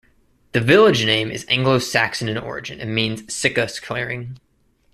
The 0.53 0.61
village 0.61 1.05
name 1.05 1.29
is 1.29 1.45
Anglo-Saxon 1.47 2.27
in 2.27 2.35
origin, 2.35 2.81
and 2.81 2.95
means 2.95 3.21
"Cicca's 3.31 3.79
clearing". 3.79 4.39